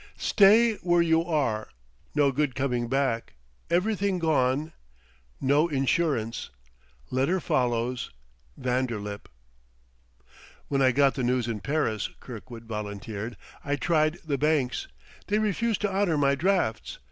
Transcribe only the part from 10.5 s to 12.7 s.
"When I got the news in Paris," Kirkwood